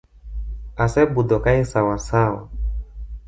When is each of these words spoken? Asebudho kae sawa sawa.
Asebudho 0.83 1.37
kae 1.45 1.61
sawa 1.71 1.95
sawa. 2.07 2.41